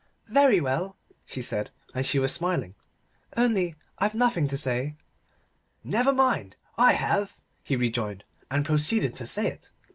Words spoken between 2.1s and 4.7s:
was smiling. "Only I've nothing to